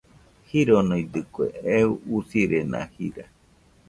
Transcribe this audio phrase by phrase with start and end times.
[0.49, 1.45] Jironidɨkue,
[1.75, 3.25] eo usirena jira.